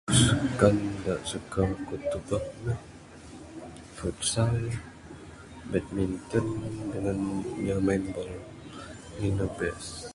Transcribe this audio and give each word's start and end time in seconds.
Sukan 0.25 0.75
da' 1.03 1.21
suka 1.31 1.63
ku' 1.85 1.97
tubuk 2.11 2.45
ne, 2.65 2.73
futsal, 3.97 4.57
badminton 5.69 6.47
dengan 6.91 7.19
nya 7.63 7.75
main 7.85 8.03
ball. 8.13 8.33
Ngin 9.15 9.33
ne 9.39 9.47
best. 9.57 9.91